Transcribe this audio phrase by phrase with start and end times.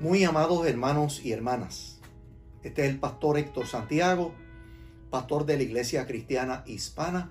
[0.00, 2.00] Muy amados hermanos y hermanas,
[2.62, 4.34] este es el pastor Héctor Santiago,
[5.10, 7.30] pastor de la Iglesia Cristiana Hispana,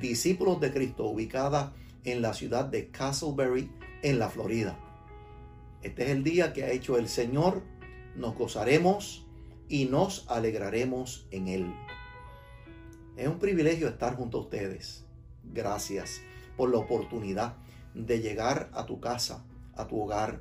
[0.00, 3.70] discípulos de Cristo, ubicada en la ciudad de Castleberry,
[4.02, 4.76] en la Florida.
[5.84, 7.62] Este es el día que ha hecho el Señor,
[8.16, 9.24] nos gozaremos
[9.68, 11.72] y nos alegraremos en Él.
[13.16, 15.04] Es un privilegio estar junto a ustedes.
[15.44, 16.20] Gracias
[16.56, 17.54] por la oportunidad
[17.94, 19.44] de llegar a tu casa,
[19.76, 20.40] a tu hogar,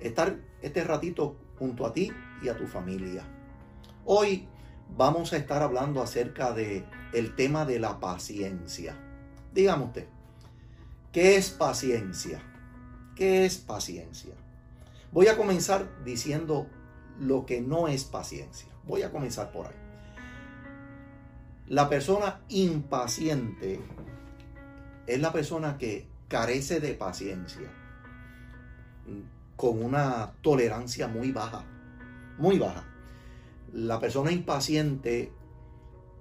[0.00, 2.12] estar este ratito junto a ti
[2.42, 3.24] y a tu familia.
[4.04, 4.48] Hoy
[4.96, 8.96] vamos a estar hablando acerca de el tema de la paciencia.
[9.52, 10.06] Dígame usted,
[11.12, 12.40] ¿qué es paciencia?
[13.14, 14.34] ¿Qué es paciencia?
[15.10, 16.68] Voy a comenzar diciendo
[17.18, 18.68] lo que no es paciencia.
[18.86, 19.74] Voy a comenzar por ahí.
[21.66, 23.80] La persona impaciente
[25.06, 27.70] es la persona que carece de paciencia
[29.58, 31.64] con una tolerancia muy baja,
[32.38, 32.84] muy baja.
[33.72, 35.32] La persona impaciente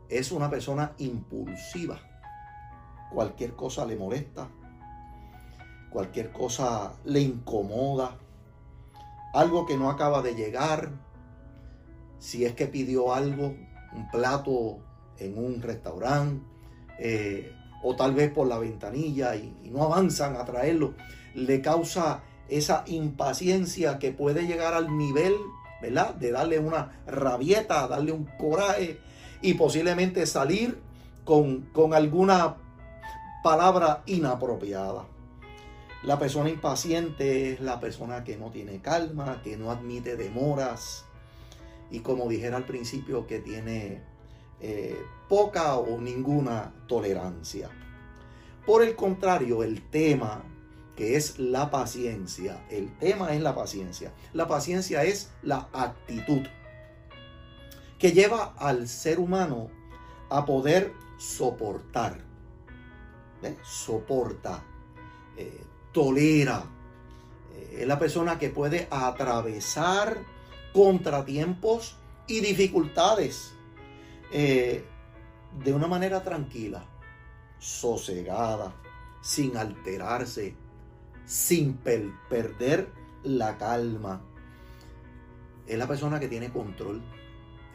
[0.09, 1.99] es una persona impulsiva.
[3.13, 4.49] Cualquier cosa le molesta,
[5.91, 8.17] cualquier cosa le incomoda,
[9.35, 10.89] algo que no acaba de llegar,
[12.17, 13.55] si es que pidió algo,
[13.93, 14.79] un plato
[15.19, 16.43] en un restaurante,
[16.97, 20.95] eh, o tal vez por la ventanilla y, y no avanzan a traerlo,
[21.35, 25.35] le causa esa impaciencia que puede llegar al nivel,
[25.81, 26.15] ¿verdad?
[26.15, 28.99] De darle una rabieta, darle un coraje
[29.41, 30.79] y posiblemente salir
[31.23, 32.57] con, con alguna
[33.43, 35.05] palabra inapropiada.
[36.03, 41.05] La persona impaciente es la persona que no tiene calma, que no admite demoras
[41.89, 44.01] y como dijera al principio que tiene
[44.59, 47.69] eh, poca o ninguna tolerancia.
[48.65, 50.43] Por el contrario, el tema
[50.97, 52.65] que es la paciencia.
[52.69, 54.11] El tema es la paciencia.
[54.33, 56.41] La paciencia es la actitud
[57.99, 59.69] que lleva al ser humano
[60.29, 62.25] a poder soportar.
[63.63, 64.63] Soporta,
[65.37, 65.61] eh,
[65.93, 66.63] tolera.
[67.53, 70.17] Eh, es la persona que puede atravesar
[70.73, 71.95] contratiempos
[72.25, 73.53] y dificultades
[74.31, 74.83] eh,
[75.63, 76.83] de una manera tranquila,
[77.59, 78.73] sosegada,
[79.21, 80.55] sin alterarse,
[81.27, 82.89] sin perder
[83.23, 84.21] la calma.
[85.67, 87.03] Es la persona que tiene control.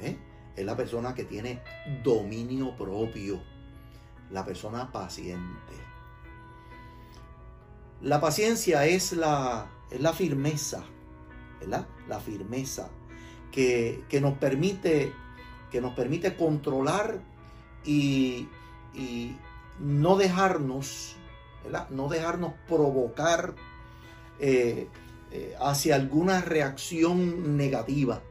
[0.00, 0.16] ¿eh?
[0.56, 1.62] Es la persona que tiene
[2.02, 3.40] dominio propio.
[4.30, 5.74] La persona paciente.
[8.00, 10.84] La paciencia es la, es la firmeza,
[11.60, 11.86] ¿verdad?
[12.08, 12.90] La firmeza
[13.52, 15.12] que, nos permite
[15.70, 17.22] que nos permite controlar
[17.84, 18.48] y,
[18.92, 19.36] y
[19.78, 21.16] no dejarnos
[21.90, 23.54] no dejarnos provocar
[24.38, 24.88] eh,
[25.30, 28.22] eh, hacia alguna reacción negativa.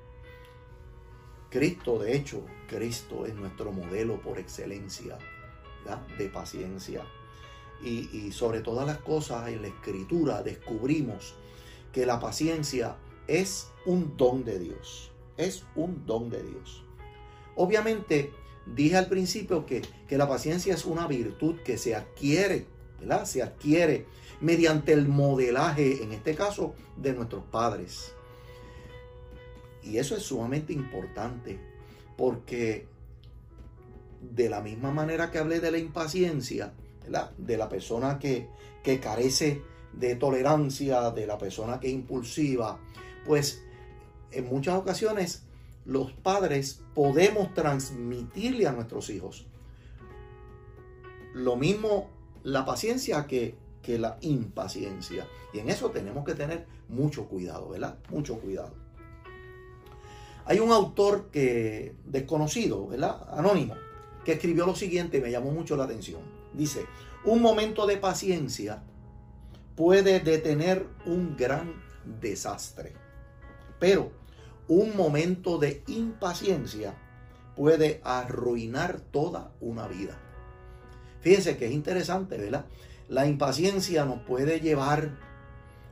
[1.50, 5.18] Cristo, de hecho, Cristo es nuestro modelo por excelencia
[6.18, 7.04] de paciencia.
[7.84, 11.34] Y, y, sobre todas las cosas en la escritura descubrimos
[11.92, 12.96] que la paciencia
[13.28, 15.12] es un don de Dios.
[15.38, 16.84] Es un don de Dios.
[17.56, 18.32] Obviamente,
[18.66, 22.68] dije al principio que, que la paciencia es una virtud que se adquiere
[23.26, 24.06] se adquiere
[24.40, 28.14] mediante el modelaje, en este caso, de nuestros padres.
[29.84, 31.60] Y eso es sumamente importante
[32.18, 32.88] porque
[34.22, 36.74] de la misma manera que hablé de la impaciencia,
[37.38, 38.48] de la persona que,
[38.84, 39.62] que carece
[39.94, 42.80] de tolerancia, de la persona que es impulsiva,
[43.26, 43.64] pues
[44.32, 45.44] en muchas ocasiones
[45.86, 49.48] los padres podemos transmitirle a nuestros hijos
[51.34, 52.10] lo mismo
[52.44, 55.28] la paciencia que, que la impaciencia.
[55.54, 57.98] Y en eso tenemos que tener mucho cuidado, ¿verdad?
[58.10, 58.74] Mucho cuidado.
[60.46, 63.28] Hay un autor que desconocido, ¿verdad?
[63.32, 63.76] Anónimo,
[64.26, 66.22] que escribió lo siguiente y me llamó mucho la atención.
[66.54, 66.86] Dice,
[67.24, 68.84] un momento de paciencia
[69.76, 71.82] puede detener un gran
[72.20, 72.94] desastre,
[73.80, 74.12] pero
[74.68, 76.96] un momento de impaciencia
[77.56, 80.18] puede arruinar toda una vida.
[81.22, 82.66] Fíjense que es interesante, ¿verdad?
[83.08, 85.18] La impaciencia nos puede llevar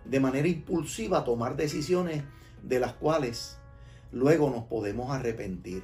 [0.05, 2.23] de manera impulsiva a tomar decisiones
[2.63, 3.57] de las cuales
[4.11, 5.83] luego nos podemos arrepentir.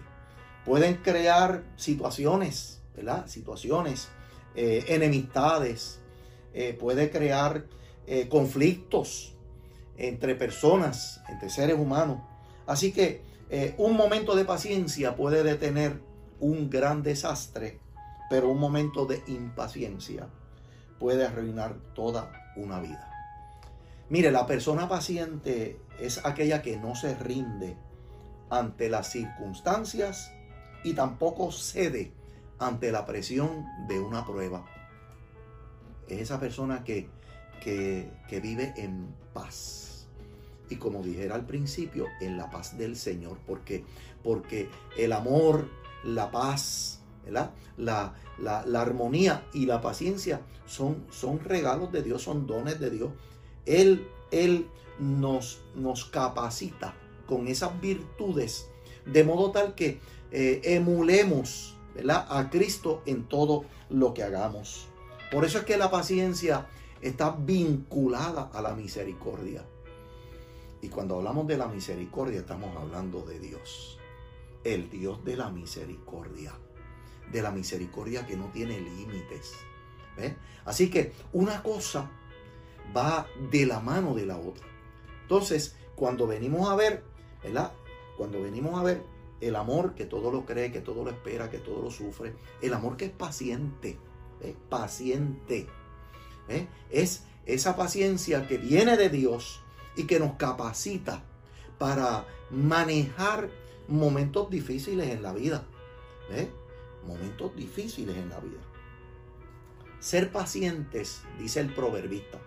[0.66, 3.28] Pueden crear situaciones, ¿verdad?
[3.28, 4.10] Situaciones,
[4.56, 6.00] eh, enemistades,
[6.54, 7.66] eh, puede crear
[8.08, 9.36] eh, conflictos
[9.98, 12.20] entre personas, entre seres humanos.
[12.66, 13.24] Así que
[13.78, 16.02] un momento de paciencia puede detener
[16.40, 17.80] un gran desastre
[18.30, 20.27] pero un momento de impaciencia
[21.00, 23.12] puede arruinar toda una vida.
[24.10, 27.75] Mire, la persona paciente es aquella que no se rinde
[28.50, 30.31] ante las circunstancias
[30.83, 32.12] y tampoco cede
[32.60, 34.66] ante la presión de una prueba.
[36.07, 37.10] Es esa persona que,
[37.62, 40.07] que, que vive en paz.
[40.69, 43.39] Y como dijera al principio, en la paz del Señor.
[43.45, 43.83] porque
[44.24, 45.68] Porque el amor,
[46.04, 52.80] la paz, La, la, armonía y la paciencia son, son regalos de Dios, son dones
[52.80, 53.12] de Dios.
[53.66, 54.68] Él, Él
[55.00, 56.94] nos, nos capacita
[57.27, 58.69] con esas virtudes
[59.06, 60.00] de modo tal que
[60.31, 61.75] eh, emulemos
[62.10, 64.88] a Cristo en todo lo que hagamos.
[65.31, 66.68] Por eso es que la paciencia
[67.01, 69.63] está vinculada a la misericordia.
[70.81, 73.98] Y cuando hablamos de la misericordia estamos hablando de Dios,
[74.63, 76.54] el Dios de la misericordia,
[77.31, 79.54] de la misericordia que no tiene límites.
[80.66, 82.10] Así que una cosa
[82.95, 84.66] va de la mano de la otra.
[85.22, 87.04] Entonces, cuando venimos a ver,
[87.44, 87.74] ¿verdad?
[88.18, 89.04] Cuando venimos a ver
[89.42, 92.74] el amor que todo lo cree, que todo lo espera, que todo lo sufre, el
[92.74, 93.98] amor que es paciente,
[94.42, 95.68] es paciente,
[96.89, 99.62] es esa paciencia que viene de Dios
[99.95, 101.24] y que nos capacita
[101.77, 103.50] para manejar
[103.88, 105.66] momentos difíciles en la vida.
[107.06, 108.60] Momentos difíciles en la vida.
[110.00, 112.40] Ser pacientes, dice el proverbista.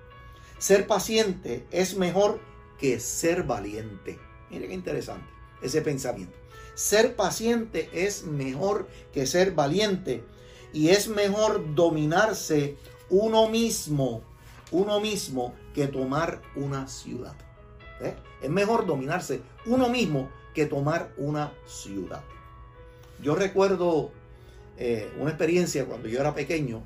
[0.59, 2.41] Ser paciente es mejor
[2.79, 4.19] que ser valiente.
[4.51, 5.27] Mire qué interesante
[5.63, 6.37] ese pensamiento.
[6.75, 10.25] Ser paciente es mejor que ser valiente
[10.73, 12.77] y es mejor dominarse
[13.11, 14.23] uno mismo,
[14.71, 17.35] uno mismo que tomar una ciudad.
[18.01, 18.15] ¿Eh?
[18.43, 22.23] Es mejor dominarse uno mismo que tomar una ciudad.
[23.21, 24.13] Yo recuerdo
[24.79, 26.83] eh, una experiencia cuando yo era pequeño.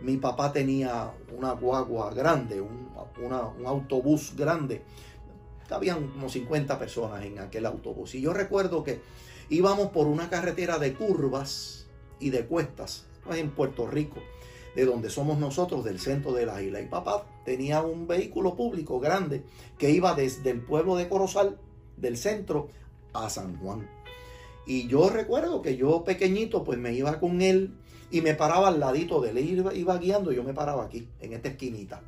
[0.00, 2.90] Mi papá tenía una guagua grande, un,
[3.22, 4.82] un autobús grande
[5.70, 8.14] habían como 50 personas en aquel autobús.
[8.14, 9.00] Y yo recuerdo que
[9.48, 11.86] íbamos por una carretera de curvas
[12.20, 14.16] y de cuestas en Puerto Rico,
[14.74, 16.80] de donde somos nosotros, del centro de la isla.
[16.80, 19.42] Y papá tenía un vehículo público grande
[19.78, 21.58] que iba desde el pueblo de Corozal,
[21.96, 22.68] del centro,
[23.12, 23.88] a San Juan.
[24.66, 27.74] Y yo recuerdo que yo pequeñito, pues me iba con él
[28.10, 29.38] y me paraba al ladito de él.
[29.38, 32.02] Iba, iba guiando, yo me paraba aquí, en esta esquinita.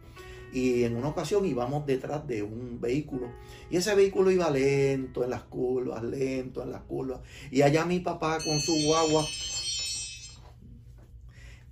[0.53, 3.31] Y en una ocasión íbamos detrás de un vehículo.
[3.71, 7.21] Y ese vehículo iba lento en las curvas, lento en las curvas.
[7.51, 9.27] Y allá mi papá con su guagua,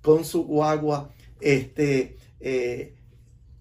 [0.01, 1.09] con su guagua,
[1.39, 2.93] este, eh,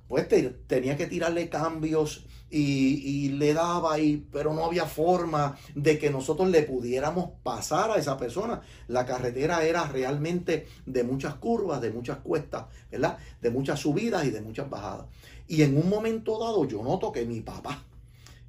[0.09, 0.29] pues
[0.67, 6.49] tenía que tirarle cambios y, le daba ahí, pero no había forma de que nosotros
[6.51, 8.63] le pudiéramos pasar a esa persona.
[8.87, 13.19] La carretera era realmente de muchas curvas, de muchas cuestas, ¿verdad?
[13.41, 15.07] De muchas subidas y de muchas bajadas.
[15.49, 17.83] Y en un momento dado yo noto que mi papá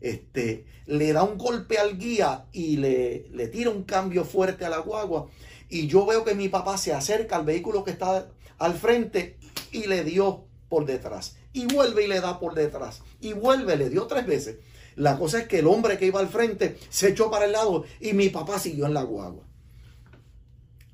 [0.01, 4.69] este, le da un golpe al guía y le, le tira un cambio fuerte a
[4.69, 5.29] la guagua.
[5.67, 8.29] Y yo veo que mi papá se acerca al vehículo que está
[8.59, 9.37] al frente
[9.71, 13.01] y le dio por detrás y vuelve y le da por detrás.
[13.21, 14.57] Y vuelve, le dio tres veces.
[14.97, 17.85] La cosa es que el hombre que iba al frente se echó para el lado
[18.01, 19.45] y mi papá siguió en la guagua.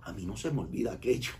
[0.03, 1.31] A mí no se me olvida aquello,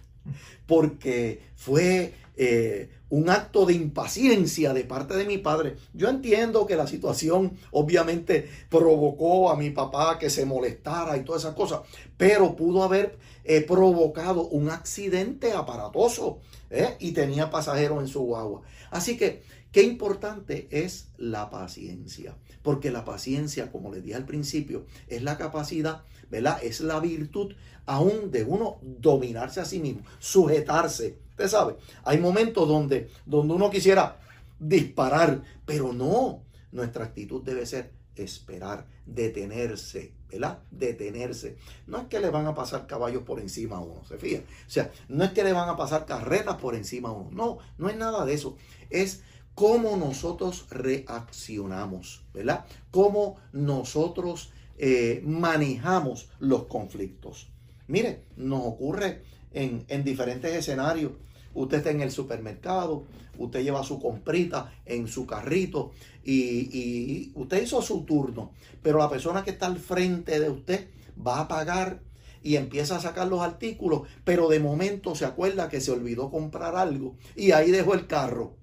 [0.66, 5.76] porque fue eh, un acto de impaciencia de parte de mi padre.
[5.94, 11.44] Yo entiendo que la situación obviamente provocó a mi papá que se molestara y todas
[11.44, 11.82] esas cosas,
[12.18, 16.40] pero pudo haber eh, provocado un accidente aparatoso
[16.72, 16.96] ¿eh?
[17.00, 18.62] y tenía pasajeros en su guagua.
[18.90, 24.86] Así que, qué importante es la paciencia, porque la paciencia, como les dije al principio,
[25.08, 26.60] es la capacidad, ¿verdad?
[26.64, 27.54] Es la virtud
[27.86, 31.18] aún de uno dominarse a sí mismo, sujetarse.
[31.32, 34.20] Usted sabe, hay momentos donde, donde uno quisiera
[34.60, 40.60] disparar, pero no, nuestra actitud debe ser esperar, detenerse, ¿verdad?
[40.72, 41.58] Detenerse.
[41.88, 44.42] No es que le van a pasar caballos por encima a uno, ¿se fija?
[44.42, 47.30] O sea, no es que le van a pasar carretas por encima a uno.
[47.32, 48.58] No, no es nada de eso.
[48.90, 49.24] Es
[49.56, 52.66] cómo nosotros reaccionamos, ¿verdad?
[52.92, 57.50] Cómo nosotros eh, manejamos los conflictos.
[57.88, 61.12] Mire, nos ocurre en, en diferentes escenarios.
[61.54, 63.06] Usted está en el supermercado,
[63.38, 65.92] usted lleva su comprita en su carrito
[66.24, 70.88] y, usted hizo su turno, pero la persona que está al frente de usted
[71.26, 72.02] va a pagar
[72.44, 76.76] y empieza a sacar los artículos, pero de momento se acuerda que se olvidó comprar
[76.76, 78.56] algo y ahí dejó el carro.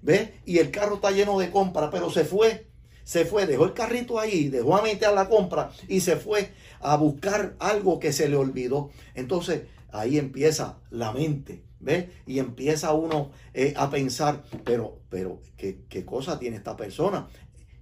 [0.00, 0.40] ¿Ve?
[0.46, 2.68] Y el carro está lleno de compra, pero se fue,
[3.02, 6.96] se fue, dejó el carrito ahí, dejó a meter la compra y se fue a
[6.96, 8.90] buscar algo que se le olvidó.
[9.14, 12.06] Entonces, ahí empieza la mente, ¿ves?
[12.26, 17.28] Y empieza uno eh, a pensar, pero, pero, ¿qué, ¿qué cosa tiene esta persona?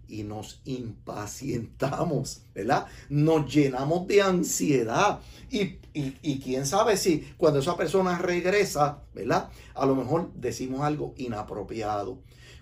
[0.08, 2.86] y nos impacientamos, ¿verdad?
[3.08, 5.20] Nos llenamos de ansiedad.
[5.50, 9.50] Y, y, quién sabe si cuando esa persona regresa, ¿verdad?
[9.74, 12.18] A lo mejor decimos algo inapropiado.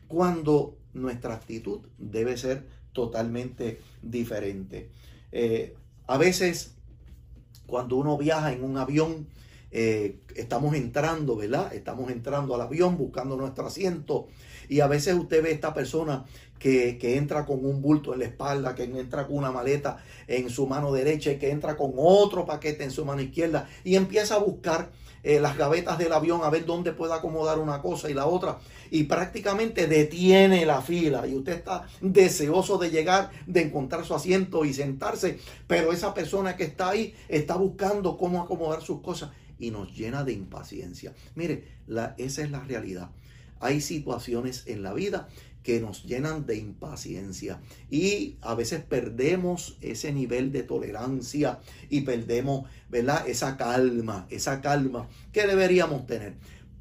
[0.09, 4.91] Cuando nuestra actitud debe ser totalmente diferente.
[5.33, 5.75] Eh,
[6.07, 6.75] a veces,
[7.67, 9.27] cuando uno viaja en un avión,
[9.77, 11.75] eh, estamos entrando, ¿verdad?
[11.75, 14.29] Estamos entrando al avión buscando nuestro asiento.
[14.69, 16.25] Y a veces usted ve esta persona
[16.61, 20.69] que, entra con un bulto en la espalda, que entra con una maleta en su
[20.69, 24.39] mano derecha y que entra con otro paquete en su mano izquierda y empieza a
[24.39, 24.93] buscar
[25.25, 28.61] eh, las gavetas del avión a ver dónde puede acomodar una cosa y la otra.
[28.93, 31.27] Y prácticamente detiene la fila.
[31.27, 36.55] Y usted está deseoso de llegar, de encontrar su asiento y sentarse, pero esa persona
[36.57, 41.15] que está ahí está buscando cómo acomodar sus cosas y nos llena de impaciencia.
[41.35, 43.11] Mire, la, esa es la realidad.
[43.61, 45.29] Hay situaciones en la vida
[45.63, 51.59] que nos llenan de impaciencia y a veces perdemos ese nivel de tolerancia
[51.89, 53.27] y perdemos, ¿verdad?
[53.27, 56.35] Esa calma, esa calma que deberíamos tener.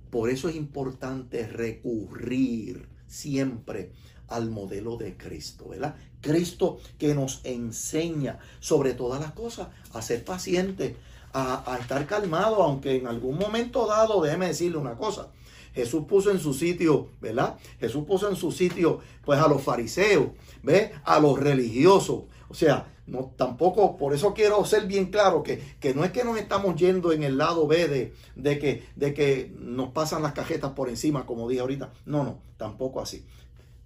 [0.10, 3.92] Por eso es importante recurrir siempre
[4.28, 5.96] al modelo de Cristo, ¿verdad?
[6.22, 10.98] Cristo que nos enseña sobre todas las cosas a ser paciente,
[11.34, 15.30] a, estar calmado, aunque en algún momento dado, déjeme decirle una cosa,
[15.74, 17.58] Jesús puso en su sitio, ¿verdad?
[17.80, 20.28] Jesús puso en su sitio, pues a los fariseos,
[20.62, 20.92] ¿ves?
[21.04, 22.24] A los religiosos.
[22.48, 26.24] O sea, no, tampoco, por eso quiero ser bien claro que, que, no es que
[26.24, 30.34] nos estamos yendo en el lado B de, de, que, de que nos pasan las
[30.34, 31.92] cajetas por encima, como dije ahorita.
[32.06, 33.26] No, no, tampoco así.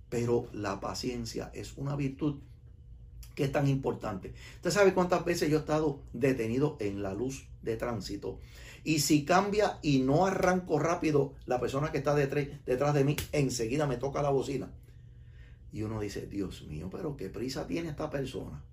[0.10, 2.36] Pero la paciencia es una virtud
[3.38, 4.34] que es tan importante.
[4.56, 8.40] Usted sabe cuántas veces yo he estado detenido en la luz de tránsito
[8.84, 13.86] y si cambia y no arranco rápido, la persona que está detrás, de mí enseguida
[13.86, 14.72] me toca la bocina.
[15.72, 18.64] Y uno dice, Dios mío, pero qué prisa tiene esta persona.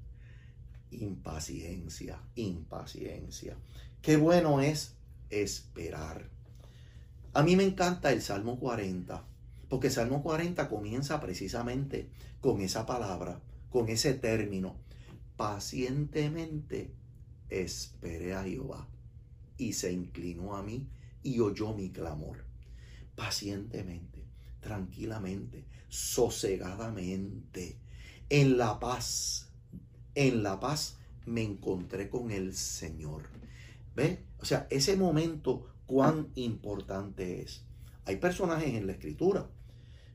[0.92, 3.58] Impaciencia, impaciencia.
[4.00, 4.94] Qué bueno es
[5.28, 6.30] esperar.
[7.34, 9.22] A mí me encanta el Salmo 40,
[9.68, 12.08] porque el Salmo 40 comienza precisamente
[12.40, 13.40] con esa palabra,
[13.74, 14.76] con ese término.
[15.36, 16.94] Pacientemente
[17.50, 18.86] esperé a Jehová
[19.58, 20.86] y se inclinó a mí
[21.24, 22.44] y oyó mi clamor.
[23.16, 24.22] Pacientemente,
[24.60, 27.76] tranquilamente, sosegadamente,
[28.28, 29.50] en la paz,
[30.14, 33.24] en la paz me encontré con el Señor.
[33.96, 34.20] ¿Ve?
[34.38, 37.64] O sea, ese momento cuán importante es.
[38.04, 39.50] Hay personajes en la escritura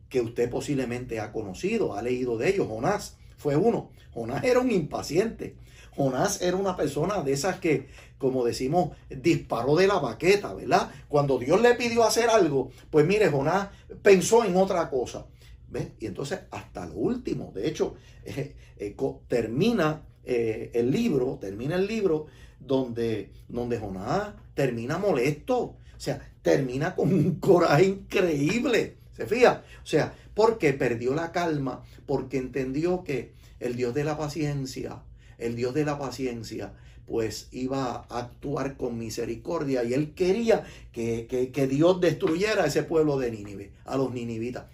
[0.07, 2.65] que usted posiblemente ha conocido, ha leído de ellos.
[2.65, 3.89] Jonás fue uno.
[4.13, 5.55] Jonás era un impaciente.
[5.95, 10.91] Jonás era una persona de esas que, como decimos, disparó de la baqueta, ¿verdad?
[11.07, 13.69] Cuando Dios le pidió hacer algo, pues mire, Jonás
[14.03, 15.25] pensó en otra cosa.
[15.69, 15.89] ¿Ves?
[15.99, 18.95] Y entonces hasta lo último, de hecho, eh, eh,
[19.27, 22.25] termina eh, el libro, termina el libro
[22.59, 29.63] donde, donde Jonás termina molesto, o sea, termina con un coraje increíble, ¿se fija?
[29.83, 35.03] O sea, porque perdió la calma, porque entendió que el Dios de la paciencia
[35.39, 36.73] el Dios de la paciencia,
[37.05, 43.17] pues iba a actuar con misericordia y él quería que, Dios destruyera a ese pueblo
[43.17, 44.65] de Nínive, a los ninivitas.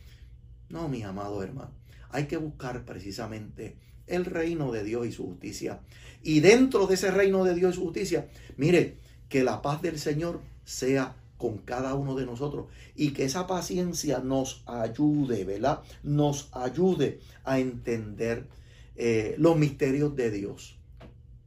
[0.70, 1.74] No, mis amados hermanos,
[2.10, 5.80] hay que buscar precisamente el reino de Dios y su justicia.
[6.22, 8.98] Y dentro de ese reino de Dios y su justicia, mire,
[9.30, 14.20] que la paz del Señor sea con cada uno de nosotros y que esa paciencia
[14.20, 15.82] nos ayude, ¿verdad?
[16.04, 18.48] Nos ayude a entender
[18.96, 20.78] eh, los misterios de Dios.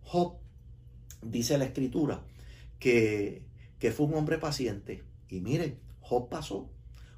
[0.02, 0.34] Job,
[1.22, 2.22] dice la escritura,
[2.78, 3.42] que,
[3.78, 5.02] que fue un hombre paciente.
[5.28, 6.70] Y miren, Job pasó.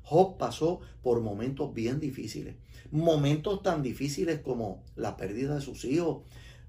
[0.02, 2.56] Job pasó por momentos bien difíciles.
[2.90, 6.22] Momentos tan difíciles como la pérdida de sus hijos,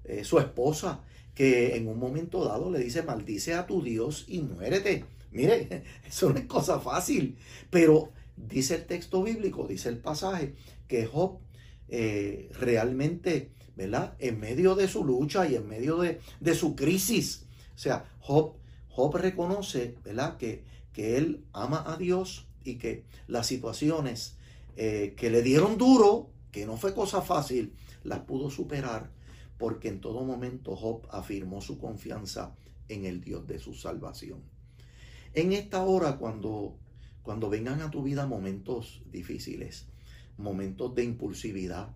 [0.04, 1.02] eh, su esposa,
[1.34, 5.04] que en un momento dado le dice, maldice a tu Dios y muérete.
[5.32, 7.36] Mire, eso no es cosa fácil.
[7.70, 10.54] Pero dice el texto bíblico, dice el pasaje,
[10.88, 11.38] que Job
[11.88, 14.14] eh, realmente, ¿verdad?
[14.18, 17.46] En medio de su lucha y en medio de, su crisis.
[17.74, 18.54] O sea, Job,
[18.88, 20.36] Job reconoce, ¿verdad?
[20.36, 24.36] Que, que él ama a Dios y que las situaciones
[24.76, 27.74] eh, que le dieron duro, que no fue cosa fácil,
[28.04, 29.10] las pudo superar
[29.62, 32.52] porque en todo momento Job afirmó su confianza
[32.88, 34.42] en el Dios de su salvación.
[35.34, 36.76] En esta hora, cuando,
[37.22, 39.86] cuando vengan a tu vida momentos difíciles,
[40.36, 41.88] momentos de impulsividad,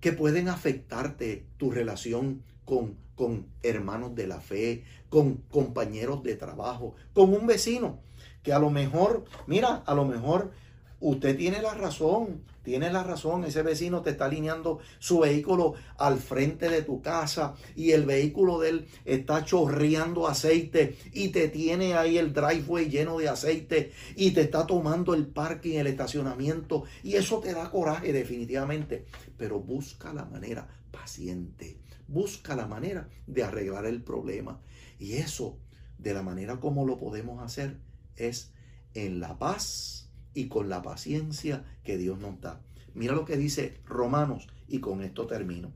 [0.00, 6.94] que pueden afectarte tu relación con, con hermanos de la fe, con compañeros de trabajo,
[7.12, 7.98] con un vecino,
[8.44, 10.52] que a lo mejor, mira, a lo mejor
[11.00, 16.18] usted tiene la razón, tiene la razón, ese vecino te está alineando su vehículo al
[16.18, 21.94] frente de tu casa y el vehículo de él está chorreando aceite y te tiene
[21.94, 27.16] ahí el driveway lleno de aceite y te está tomando el parking, el estacionamiento y
[27.16, 29.04] eso te da coraje definitivamente,
[29.36, 31.78] pero busca la manera paciente,
[32.08, 34.62] busca la manera de arreglar el problema.
[34.98, 35.58] Y eso
[35.98, 37.78] de la manera como lo podemos hacer
[38.16, 38.54] es
[38.94, 40.03] en la paz
[40.34, 42.60] y con la paciencia que Dios nos da.
[42.94, 45.72] Mira lo que dice Romanos y con esto termino.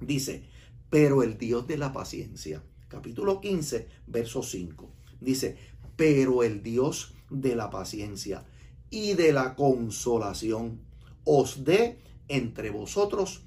[0.00, 0.44] Dice,
[0.90, 4.90] pero el Dios de la paciencia, capítulo 15, verso 5,
[5.20, 5.56] dice,
[5.96, 8.44] pero el Dios de la paciencia
[8.90, 10.80] y de la consolación
[11.24, 13.42] os dé entre vosotros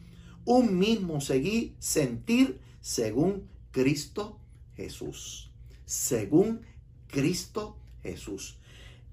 [0.46, 4.40] un mismo seguir, sentir según Cristo
[4.76, 5.52] Jesús.
[5.86, 6.62] Según
[7.08, 8.59] Cristo Jesús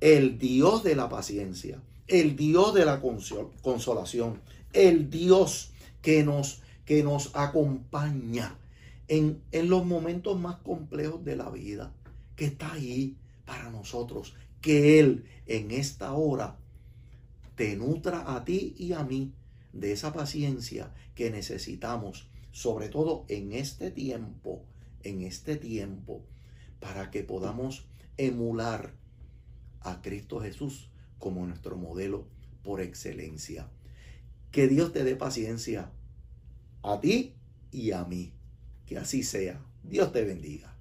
[0.00, 4.40] el Dios de la paciencia, el Dios de la consolación,
[4.72, 5.72] el Dios
[6.02, 8.56] que nos, que nos acompaña
[9.08, 11.92] en, en los momentos más complejos de la vida,
[12.36, 16.56] que está ahí para nosotros, que Él en esta hora
[17.54, 19.32] te nutra a ti y a mí
[19.72, 24.62] de esa paciencia que necesitamos, sobre todo en este tiempo,
[25.02, 26.22] en este tiempo,
[26.80, 27.86] para que podamos
[28.18, 28.92] emular
[29.86, 32.26] a Cristo Jesús como nuestro modelo
[32.62, 33.68] por excelencia.
[34.50, 35.90] Que Dios te dé paciencia
[36.82, 37.34] a ti
[37.70, 38.32] y a mí.
[38.84, 39.64] Que así sea.
[39.82, 40.76] Dios te bendiga.